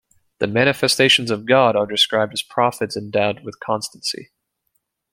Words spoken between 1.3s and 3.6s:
God are described as prophets endowed with